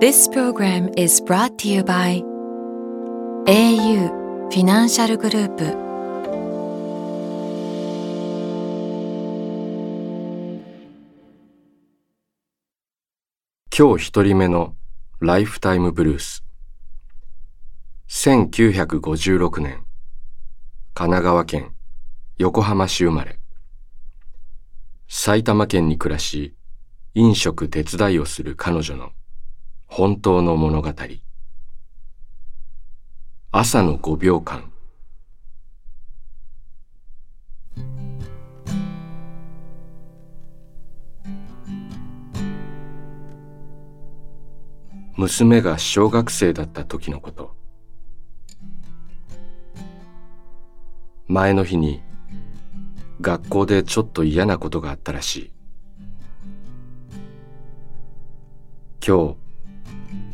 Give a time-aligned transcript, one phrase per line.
[0.00, 2.22] This program is brought to you by
[3.48, 5.64] au フィナンシャルグループ
[13.76, 14.76] 今日一人目の
[15.18, 16.44] ライフタイムブルース。
[18.08, 19.84] 1956年。
[20.94, 21.72] 神奈川県
[22.36, 23.40] 横浜市生まれ。
[25.08, 26.54] 埼玉県に暮らし
[27.14, 29.10] 飲食手伝いをする彼女の
[29.88, 30.92] 本当の物語。
[33.50, 34.70] 朝の5秒間。
[45.16, 47.56] 娘が小学生だった時のこと。
[51.26, 52.02] 前の日に
[53.20, 55.52] 学校でちょっと嫌なことがあったらしい。
[59.04, 59.47] 今日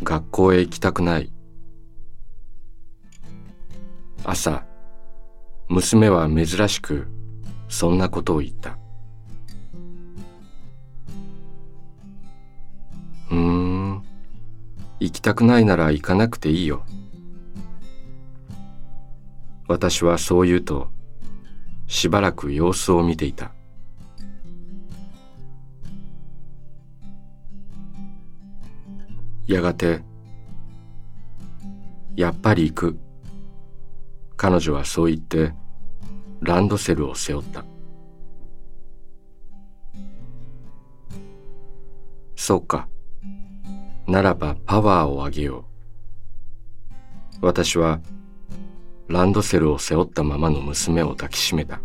[0.05, 1.33] 学校へ行きたくない。
[4.22, 4.64] 朝
[5.69, 7.08] 娘は珍しく
[7.69, 8.78] そんなことを言った。
[13.30, 14.02] うーん
[15.00, 16.84] 行きたくないなら行かなくていいよ。
[19.66, 20.91] 私はそう言うと
[21.86, 23.53] しばらく様子を見ていた。
[29.46, 30.02] やがて
[32.16, 32.98] 「やっぱり行く」
[34.36, 35.55] 彼女はそう言って
[36.40, 37.64] ランドセルを背負った。
[42.36, 42.88] そうか。
[44.06, 45.64] ならばパワーをあげよ
[47.40, 47.46] う。
[47.46, 48.00] 私は
[49.08, 51.80] ランドセルを背負ったままの娘を抱きしめた。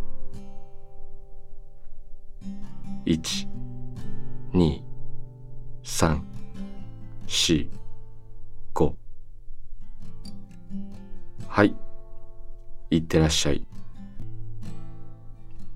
[3.05, 3.47] 1
[4.53, 4.81] 2
[5.83, 6.28] 3
[7.29, 7.69] 4
[8.73, 8.93] 5
[11.47, 11.75] はい。
[12.89, 13.63] いってらっしゃい。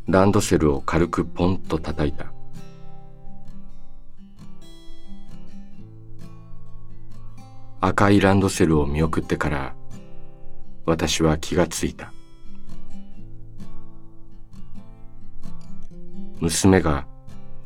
[0.07, 2.33] ランドセルを軽くポンと叩いた。
[7.81, 9.75] 赤いランドセルを見送ってから
[10.87, 12.11] 私は気がついた。
[16.39, 17.05] 娘が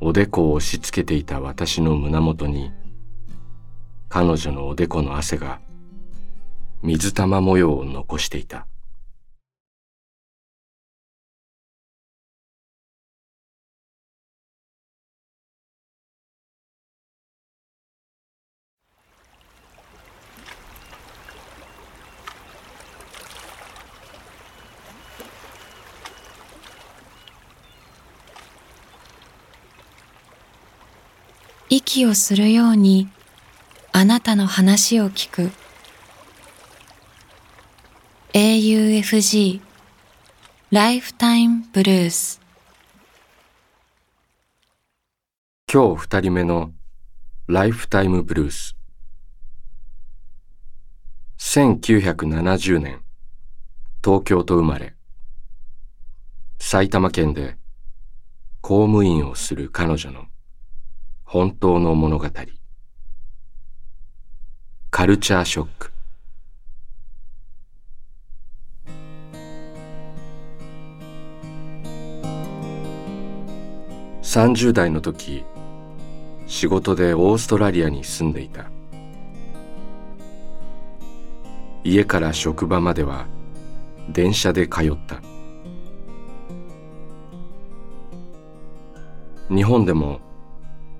[0.01, 2.73] おでこを押し付けていた私の胸元に
[4.09, 5.59] 彼女のおでこの汗が
[6.81, 8.67] 水玉模様を残していた。
[31.69, 33.09] 息をするように
[33.99, 35.49] あなたの話を聞く。
[38.31, 39.59] AUFG
[40.69, 42.39] ライフタイムブルース
[45.73, 46.73] 今日二人目の
[47.47, 48.75] ライフタイムブルース
[51.39, 53.01] 1970年。
[54.05, 54.93] 東京と生まれ。
[56.59, 57.57] 埼玉県で
[58.61, 60.25] 公務員をする彼女の
[61.23, 62.27] 本当の物語。
[64.97, 65.91] カルチャーショック。
[74.23, 75.45] 30代の時
[76.47, 78.71] 仕事でオーストラリアに住んでいた。
[81.83, 83.27] 家から職場までは
[84.09, 85.21] 電車で通った。
[89.53, 90.21] 日本でも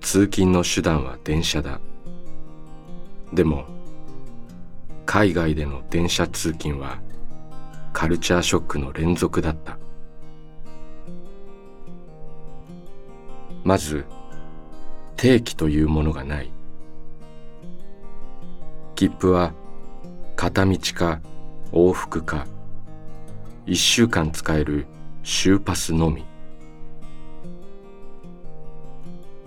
[0.02, 1.80] 通勤の手段は電車だ。
[3.34, 3.76] でも
[5.08, 7.00] 海外での電車通勤は
[7.94, 9.80] カルチャーショックの連続だった。
[13.64, 14.06] まず
[15.16, 16.52] 定期というものがない。
[18.96, 19.54] 切符は
[20.36, 21.22] 片道か
[21.72, 22.46] 往復か
[23.66, 24.88] 一週間使える
[25.24, 26.26] 週パスのみ。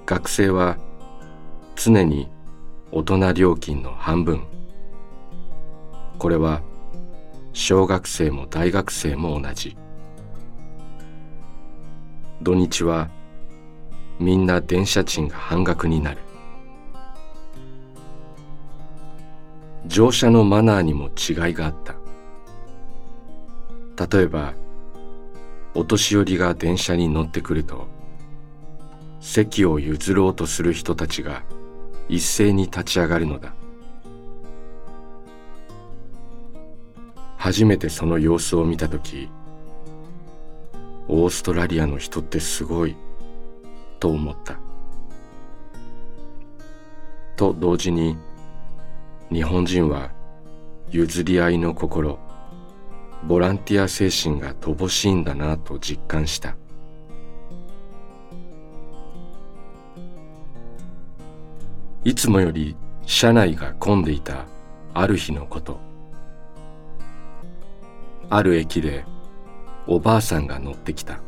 [0.06, 0.78] 学生は
[1.76, 2.30] 常に
[2.90, 4.42] 大人料金の半分。
[6.20, 6.60] これは
[7.54, 9.74] 小学生も大学生も同じ。
[12.42, 13.08] 土日は
[14.18, 16.18] みんな電車賃が半額になる。
[19.86, 21.74] 乗車のマナーにも違いがあっ
[23.96, 24.06] た。
[24.06, 24.52] 例えば
[25.72, 27.88] お年寄りが電車に乗ってくると
[29.20, 31.44] 席を譲ろうとする人たちが
[32.10, 33.54] 一斉に立ち上がるのだ。
[37.40, 39.30] 初めてその様子を見た時
[41.08, 42.94] オーストラリアの人ってすごい
[43.98, 44.58] と思った。
[47.36, 48.18] と同時に
[49.32, 50.10] 日本人は
[50.90, 52.18] 譲り合いの心
[53.26, 56.56] ボランティア精神が乏しいんだなと実感した。
[62.04, 62.76] いつもより
[63.06, 64.44] 車内が混んでいた
[64.92, 65.89] ある日のこと。
[68.32, 69.04] ある駅で
[69.88, 71.20] おばあさんが乗ってきた。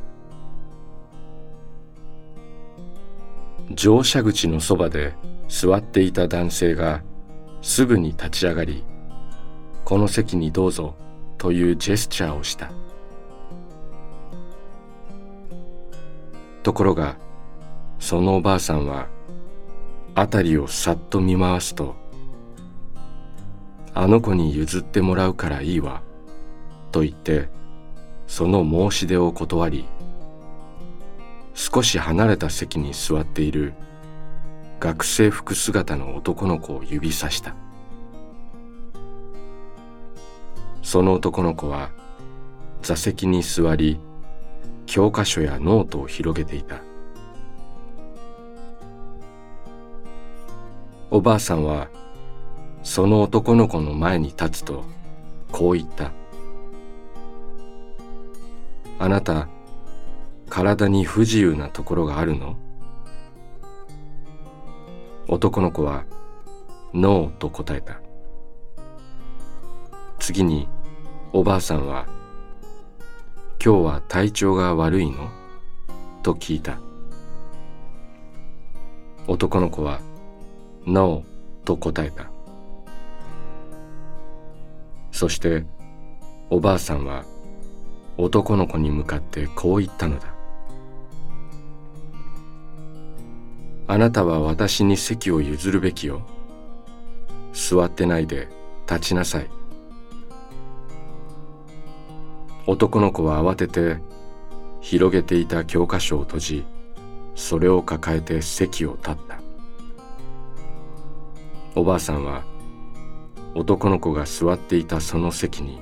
[3.70, 5.14] 乗車口のそばで
[5.48, 7.02] 座っていた男性が
[7.60, 8.84] すぐに立ち上がり
[9.84, 10.94] 「この席にどうぞ」
[11.38, 12.70] というジェスチャーをした。
[16.62, 17.16] ところが
[17.98, 19.08] そのおばあさんは
[20.14, 21.96] 辺りをさっと見回すと
[23.92, 26.02] 「あの子に譲ってもらうからいいわ」
[26.92, 27.48] と言って
[28.28, 29.84] その申し出を断り
[31.54, 33.74] 少し離れた席に座っている
[34.78, 37.54] 学生服姿の男の子を指さした。
[40.82, 41.90] その男の子は
[42.82, 44.00] 座席に座り
[44.86, 46.80] 教科書やノートを広げていた。
[51.10, 51.88] おばあさんは
[52.82, 54.84] その男の子の前に立つと
[55.52, 56.10] こう言った
[59.02, 59.48] 「あなた
[60.48, 62.56] 体に不自由なところがあるの?」
[65.26, 66.04] 男の子は
[66.94, 68.00] 「ノー」と答えた
[70.20, 70.68] 次に
[71.32, 72.06] おばあさんは
[73.60, 75.30] 「今日は体調が悪いの?」
[76.22, 76.78] と聞いた
[79.26, 79.98] 男の子は
[80.86, 81.24] 「No
[81.64, 82.30] と答えた
[85.10, 85.66] そして
[86.50, 87.24] おばあさんは
[88.16, 90.34] 男の子に向かってこう言ったのだ。
[93.88, 96.22] あなたは私に席を譲るべきよ。
[97.52, 98.48] 座ってないで
[98.88, 99.50] 立ちなさい。
[102.66, 103.98] 男の子は慌てて
[104.80, 106.64] 広げていた教科書を閉じ
[107.34, 109.40] それを抱えて席を立った。
[111.74, 112.44] おばあさんは
[113.54, 115.81] 男の子が座っていたその席に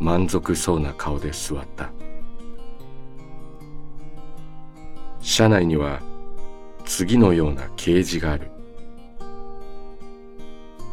[0.00, 1.90] 満足そうな顔で座った。
[5.20, 6.00] 車内には
[6.84, 8.50] 次のような掲示がある。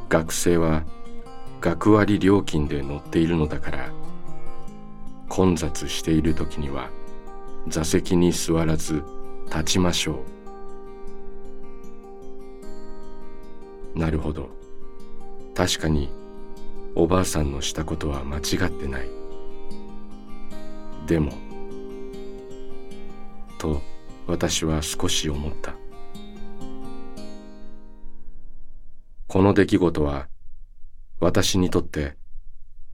[0.09, 0.83] 学生は
[1.61, 3.89] 学割料金で乗っているのだから
[5.29, 6.89] 混雑している時には
[7.67, 9.03] 座席に座らず
[9.47, 10.23] 立ちましょ
[13.95, 13.99] う。
[13.99, 14.49] なるほど。
[15.55, 16.09] 確かに
[16.95, 19.09] おばあさんのしたことは間違ってない。
[21.05, 21.33] でも
[23.57, 23.81] と
[24.25, 25.75] 私は少し思った。
[29.27, 30.29] この出来事は
[31.19, 32.15] 私にとって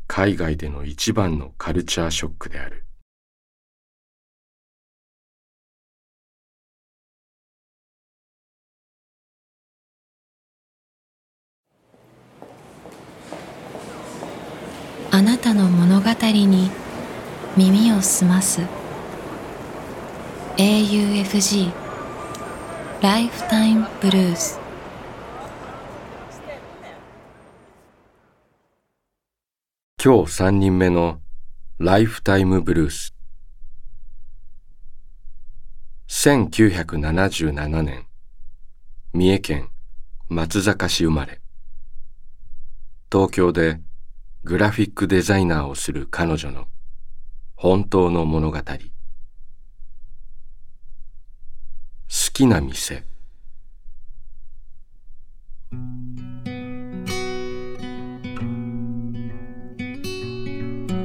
[0.07, 2.85] 海外での一番のカルチャーショックである
[15.11, 16.71] あなたの物語に
[17.55, 18.61] 耳を澄ます。
[20.57, 21.71] AUFG
[23.01, 24.59] ライフタイムブルース
[30.03, 31.21] 今日三人目の
[31.77, 33.15] ライフタイムブルース
[36.09, 38.07] 1977年
[39.13, 39.69] 三重県
[40.27, 41.39] 松坂市生まれ。
[43.11, 43.79] 東京で
[44.43, 46.65] グラフィックデザイナーをする彼女の
[47.63, 48.57] 本当の物語。
[48.57, 48.63] 好
[52.33, 53.03] きな店。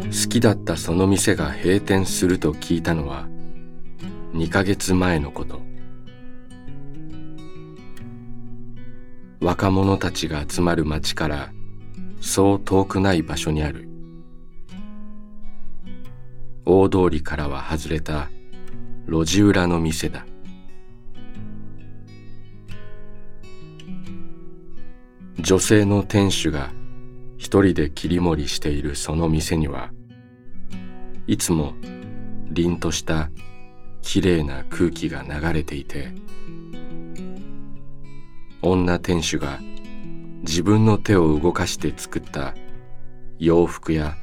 [0.07, 3.29] 好きだったその店が閉店すると聞いたのは
[4.33, 5.61] 2ヶ月前のこと。
[9.43, 11.53] 若者たちが集まる街から
[12.23, 13.96] そう遠くない場所にある。
[16.69, 18.29] 大通りからは外れた
[19.07, 20.27] 路地裏の店だ。
[25.39, 26.73] 女性の店主が
[27.37, 29.93] 一人で切り盛りしているその店には
[31.29, 31.75] いつも
[32.51, 33.31] 凛とした
[34.03, 36.13] きれいな空気が流れていて
[38.61, 39.61] 女店主が
[40.43, 42.55] 自分の手を動かして作った
[43.39, 44.17] 洋服や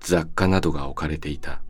[0.00, 1.62] 雑貨などが置かれていた。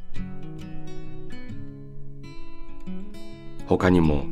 [3.66, 4.26] 他にも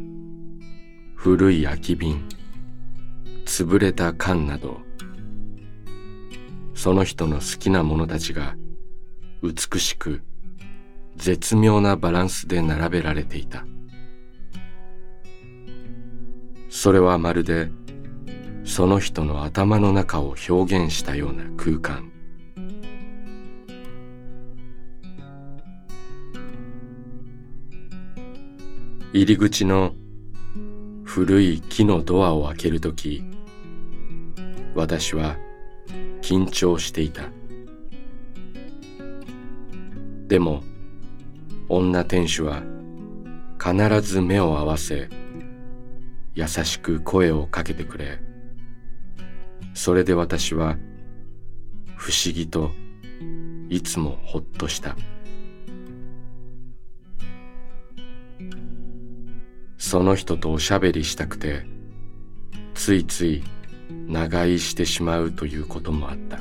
[1.15, 2.29] 古い空き瓶
[3.45, 4.79] 潰れた缶など
[6.75, 8.57] その人の好きなものたちが
[9.43, 10.23] 美しく
[11.17, 13.65] 絶妙なバランスで並べられていた。
[16.69, 17.71] それはまるで
[18.65, 22.11] その人の頭の中を表現したような空間。
[29.17, 29.95] 入り口の
[31.05, 33.23] 古い木のドアを開けるとき
[34.75, 35.37] 私は
[36.21, 37.23] 緊張していた。
[40.27, 40.65] でも
[41.69, 42.65] 女店主は
[43.63, 45.09] 必ず目を合わせ
[46.35, 48.19] 優しく声をかけてくれ。
[49.75, 50.77] それで私は
[51.95, 52.73] 不思議と
[53.69, 54.97] いつもほっとした。
[59.95, 61.65] その人とおしゃべりしたくて
[62.75, 63.45] ついつい
[64.09, 66.41] 長居してしまうということもあった。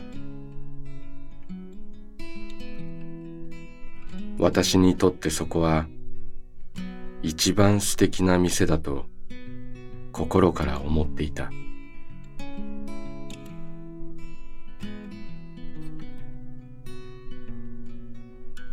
[4.40, 5.86] 私にとってそこは
[7.22, 9.06] 一番素敵な店だと
[10.12, 11.52] 心から思っていた。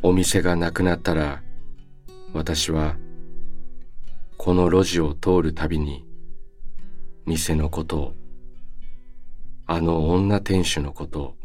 [0.02, 1.42] お店がなくなったら
[2.32, 2.96] 私は
[4.42, 6.02] この路地を通るたびに
[7.26, 8.14] 店のことを
[9.66, 11.37] あの女店主のことを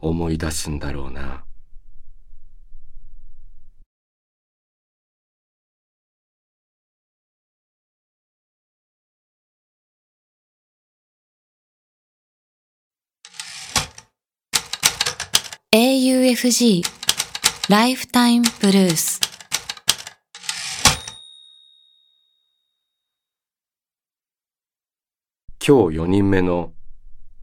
[0.00, 1.44] 思い出すんだろうな。
[15.70, 16.82] AUFG
[17.68, 19.27] ライフタイムブルース
[25.68, 26.72] 今日4人目の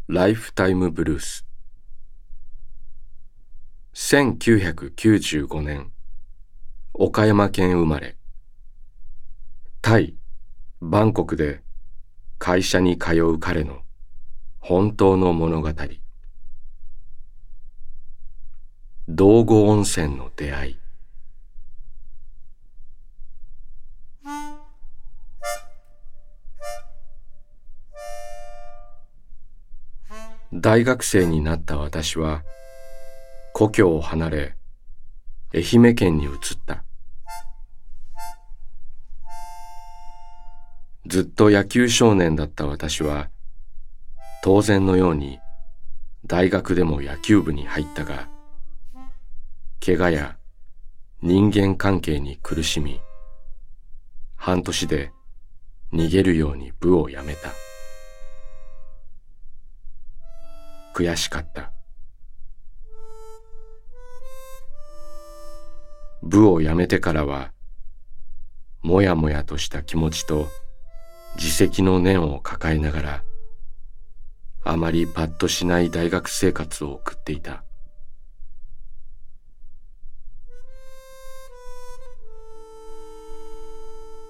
[0.07, 1.45] ライフタイムブルース。
[3.93, 5.91] 1995年
[6.95, 8.17] 岡山県生まれ。
[9.83, 10.15] タイ
[10.81, 11.61] バンコクで
[12.39, 13.83] 会社に通う彼の
[14.57, 15.71] 本当の物語。
[19.07, 20.79] 道後温泉の出会い。
[30.55, 32.43] 大学生になった私は
[33.53, 34.55] 故郷を離れ
[35.53, 36.31] 愛媛県に移っ
[36.65, 36.83] た
[41.05, 43.29] ずっと野球少年だった私は
[44.43, 45.39] 当然のように
[46.25, 48.29] 大学でも野球部に入ったが
[49.85, 50.37] 怪我や
[51.21, 53.01] 人間関係に苦しみ、
[54.35, 55.11] 半年で
[55.91, 57.49] 逃げるように部を辞めた。
[60.95, 61.73] 悔しかった。
[66.23, 67.51] 部を辞めてからは、
[68.81, 70.47] もやもやとした気持ちと
[71.35, 73.23] 自責の念を抱えながら、
[74.63, 77.65] あまりパッとしない大学生活を送っていた。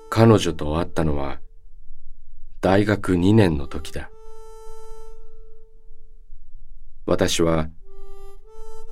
[0.09, 1.39] 彼女と会ったのは
[2.61, 4.09] 大学2年の時だ。
[7.05, 7.69] 私は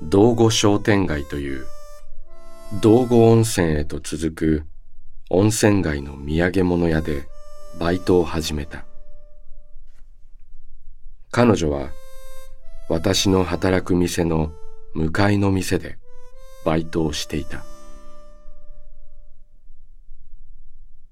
[0.02, 1.66] 道後商店街という
[2.80, 4.66] 道後温泉へと続く
[5.30, 7.26] 温泉街の土産物屋で
[7.80, 8.84] バイトを始めた。
[11.32, 11.88] 彼女は
[12.88, 14.52] 私の働く店の
[14.94, 15.98] 向かいの店で
[16.64, 17.64] バイトをしていた。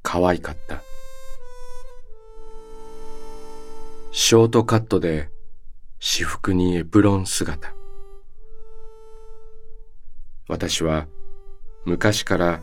[0.02, 0.82] 可愛かった。
[4.12, 5.32] ショートカットで
[6.04, 7.73] 私服にエプロン姿。
[10.49, 11.06] 私は
[11.85, 12.61] 昔から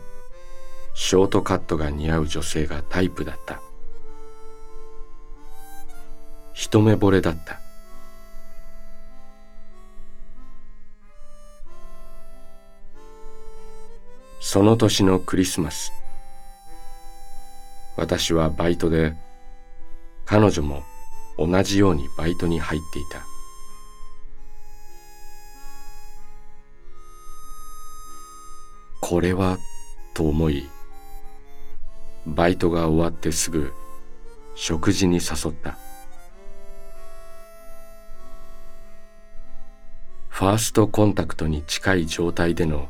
[0.92, 3.62] ショートカットが似合う女性がタイプだった。
[6.52, 7.58] 一目惚れだった。
[14.38, 15.92] その年のクリスマス、
[17.96, 19.14] 私はバイトで、
[20.26, 20.82] 彼女も
[21.38, 23.29] 同じようにバイトに入っていた。
[29.10, 29.58] これは
[30.14, 30.68] と思い
[32.26, 33.72] バイトが終わってすぐ
[34.54, 35.76] 食事に誘った。
[40.28, 42.88] ファーストコンタクトに近い状態での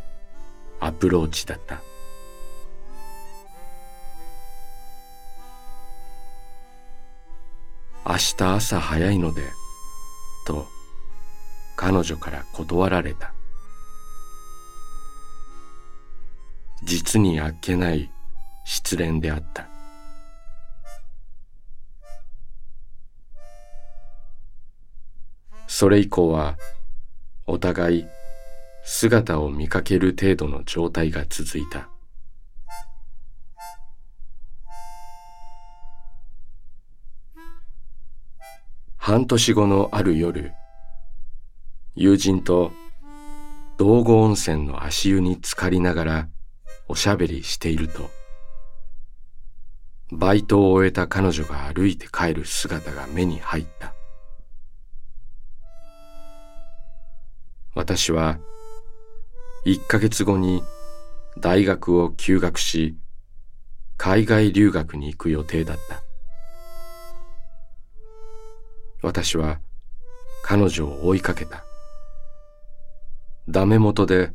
[0.78, 1.80] アプローチだった。
[8.04, 9.40] 明日朝早いので
[10.46, 10.66] と
[11.76, 13.32] 彼女から断られた。
[16.90, 18.10] 実にあっけない
[18.64, 19.68] 失恋であった。
[25.68, 26.56] それ以降は
[27.46, 28.06] お互い
[28.82, 31.88] 姿を見かける程度の状態が続いた。
[38.96, 40.52] 半年後のある夜
[41.94, 42.72] 友人と
[43.78, 46.28] 道後温泉の足湯に浸かりながら
[46.90, 48.10] おしゃべりしていると。
[50.10, 53.94] バイトを終えた彼女が歩いて帰る姿が目に入った。
[57.76, 58.40] 私は
[59.64, 60.64] 一ヶ月後に
[61.38, 62.96] 大学を休学し
[63.96, 66.02] 海外留学に行く予定だった。
[69.00, 69.60] 私は
[70.42, 71.64] 彼女を追いかけた。
[73.48, 74.32] ダメ元で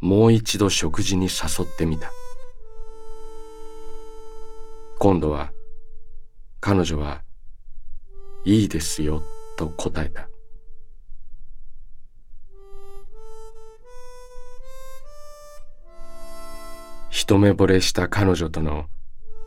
[0.00, 2.10] もう一度食事に誘ってみた。
[4.98, 5.52] 今度は
[6.60, 7.22] 彼女は
[8.44, 9.22] いいですよ
[9.56, 10.28] と答えた。
[17.10, 18.86] 一目惚れした彼女との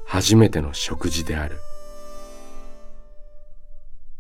[0.05, 1.57] 初めての食事である。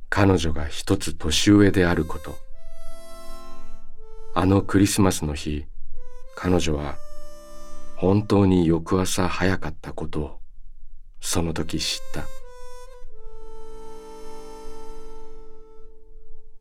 [0.09, 2.37] 彼女が一つ年上であること。
[4.35, 5.65] あのクリスマスの日
[6.41, 6.95] 彼女は
[7.97, 10.39] 本当に翌朝早かったことを
[11.19, 12.23] その時知った。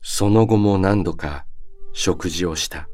[0.01, 1.45] その後も何度か
[1.93, 2.89] 食事をした。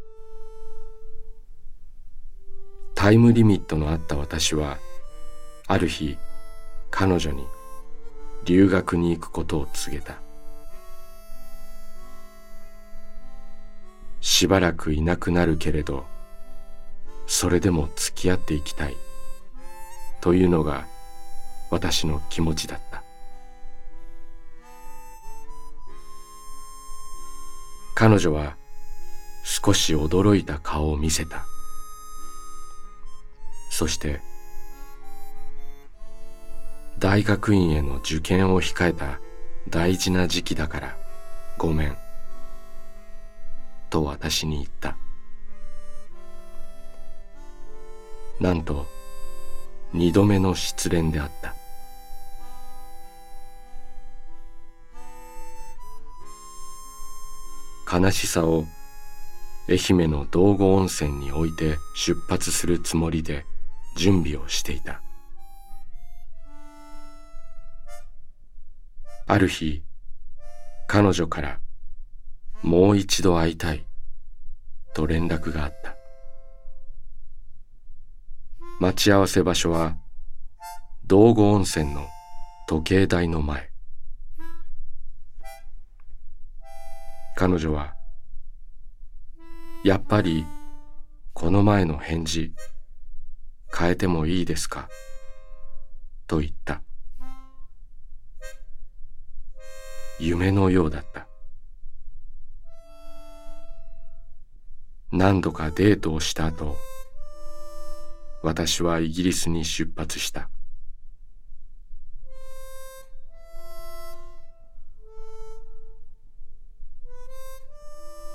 [2.94, 4.78] タイムリミットのあった私は
[5.66, 6.20] ある日
[6.92, 7.48] 彼女に
[8.44, 10.20] 留学に行くことを告げた。
[14.22, 16.06] しばらくいなくなるけれど
[17.28, 18.96] それでも付き合っていきたい。
[20.22, 20.86] というのが
[21.70, 23.04] 私の気持ちだった。
[27.96, 28.58] 彼女は
[29.44, 31.46] 少し驚いた顔を見せた。
[33.70, 34.22] そして
[36.98, 39.20] 大学院への受験を控えた
[39.70, 40.98] 大事な時期だから
[41.58, 41.98] ごめん。
[43.90, 44.98] と私に言った。
[48.40, 48.86] なんと
[49.94, 51.56] 二度目の失恋であった。
[58.00, 58.66] 悲しさを
[59.70, 63.46] 愛媛の道後温泉に置いて出発するつもりで
[63.96, 65.02] 準備をしていた。
[69.28, 69.82] ある日
[70.88, 71.60] 彼女から
[72.62, 73.86] もう一度会いたい
[74.94, 75.95] と連絡があった。
[78.80, 79.96] 待ち合わせ場所は
[81.06, 82.06] 道後温泉の
[82.68, 83.72] 時計台の前。
[87.38, 87.94] 彼女は
[89.84, 90.46] やっぱり
[91.34, 92.54] この前の返事
[93.78, 94.90] 変えてもいいですか？
[96.28, 96.82] と言った。
[100.20, 101.28] 夢のようだった。
[105.12, 106.78] 何度かデートをした後
[108.46, 110.52] 私はイギリスに出発した。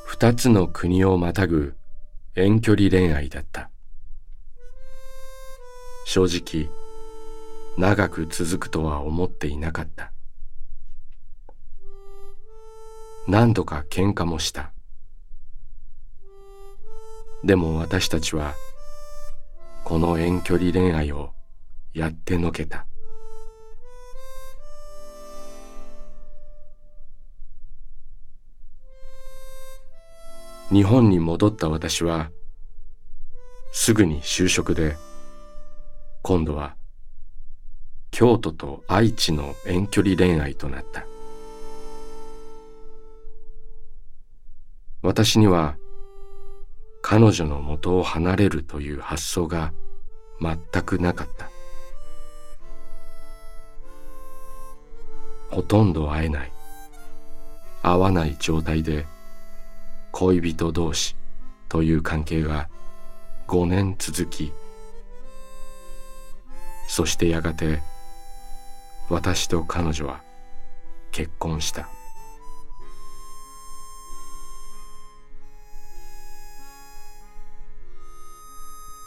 [0.06, 1.76] 二つの国をまたぐ
[2.34, 3.70] 遠距離恋愛だった。
[6.06, 6.68] 正直
[7.78, 10.12] 長く続くとは思っていなかった。
[13.28, 14.72] 何度か喧嘩もした。
[17.44, 18.54] でも私たちは
[19.90, 21.32] この遠距離恋愛を
[21.94, 22.86] やってのけた
[30.70, 32.30] 日本に戻った私は
[33.72, 34.94] すぐに就職で、
[36.22, 36.76] 今度は
[38.12, 41.04] 京都と愛知の遠距離恋愛となった。
[45.02, 45.79] 私には
[47.02, 49.72] 彼女の元を離れるという発想が
[50.40, 51.50] 全くなかった。
[55.50, 56.52] ほとんど会えない、
[57.82, 59.06] 会わない状態で
[60.12, 61.16] 恋人同士
[61.68, 62.68] という関係が
[63.48, 64.52] 5年続き、
[66.86, 67.80] そしてやがて
[69.08, 70.22] 私と彼女は
[71.10, 71.88] 結婚した。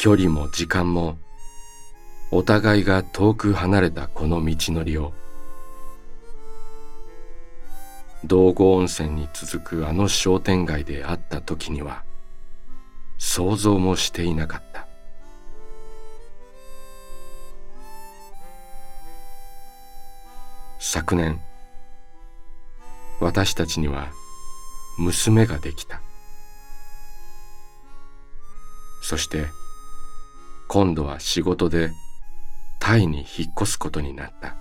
[0.04, 1.18] 距離も時間も
[2.30, 5.14] お互いが遠く離れたこの道のりを
[8.26, 12.04] 道後温泉に続くあの商店街で会った時には
[13.18, 14.90] 想像もしていなかった。
[20.82, 21.40] 昨年
[23.22, 24.12] 私たちには
[25.00, 26.02] 娘ができた。
[29.02, 29.46] そして
[30.74, 31.92] 今度は仕事で
[32.80, 34.56] タイに引っ越すことになった。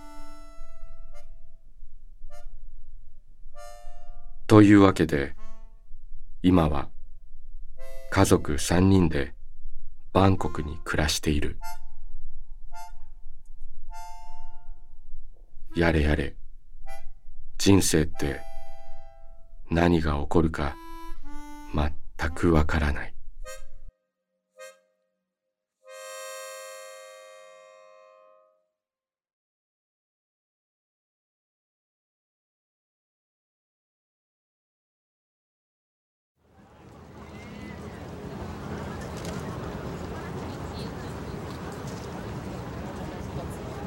[4.46, 5.34] というわけで
[6.42, 6.90] 今は
[8.10, 9.32] 家族三人で
[10.12, 11.58] バンコクに暮らしている。
[15.74, 16.36] やれやれ
[17.56, 18.42] 人生って
[19.70, 20.76] 何が起こるか
[21.74, 23.11] 全くわからない。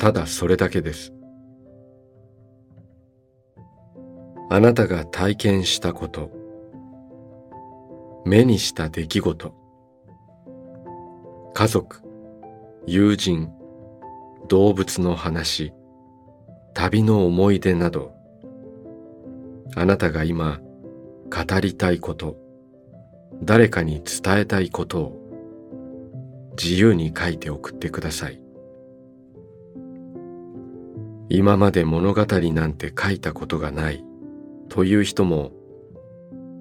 [0.00, 1.12] ただそれだけです。
[4.48, 6.30] あなたが体験したこと、
[8.24, 9.54] 目にした出来事、
[11.52, 12.00] 家族、
[12.86, 13.50] 友人、
[14.48, 15.74] 動物の話、
[16.72, 18.14] 旅の思い出など、
[19.76, 20.60] あなたが今
[21.28, 22.38] 語りたいこと、
[23.42, 25.20] 誰かに伝えたいことを。
[26.60, 28.49] 自由に書いて送ってください。
[31.32, 34.04] 今まで物語なんて書いたことがない
[34.68, 35.52] という人も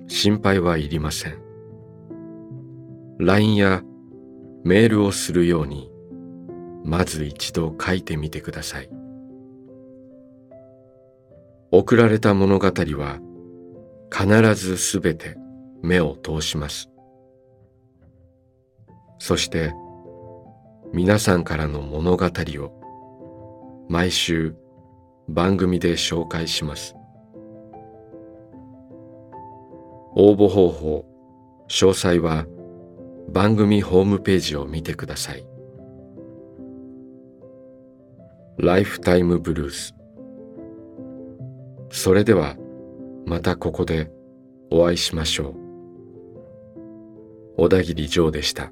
[0.08, 1.42] 心配はいりません。
[3.18, 3.82] LINE や
[4.64, 5.90] メールをするように
[6.86, 8.90] まず一度書いてみてください。
[11.72, 13.20] 送られた物語は
[14.12, 15.36] 必ずすべて
[15.82, 16.92] 目を通します。
[19.18, 19.74] そして
[20.94, 22.79] 皆さんからの物語を
[23.90, 24.56] 毎週
[25.28, 26.96] 番組で紹介します。
[30.16, 31.06] 応募方法、
[31.68, 32.46] 詳細は
[33.30, 35.44] 番組ホームページを見てください。
[38.60, 39.96] ライフタイムブルース。
[41.90, 42.58] それでは
[43.26, 44.12] またここで
[44.70, 45.56] お会いしましょう。
[47.58, 48.72] 小田切ジョーでした。